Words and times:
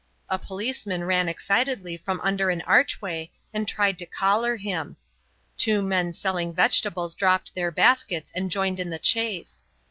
A 0.31 0.39
policeman 0.39 1.03
ran 1.03 1.29
excitedly 1.29 1.95
from 1.95 2.21
under 2.21 2.49
an 2.49 2.63
archway 2.63 3.29
and 3.53 3.67
tried 3.67 3.99
to 3.99 4.07
collar 4.07 4.55
him. 4.55 4.97
Two 5.57 5.83
men 5.83 6.11
selling 6.11 6.55
vegetables 6.55 7.13
dropped 7.13 7.53
their 7.53 7.69
baskets 7.69 8.31
and 8.33 8.49
joined 8.49 8.79
in 8.79 8.89
the 8.89 8.97
chase. 8.97 9.63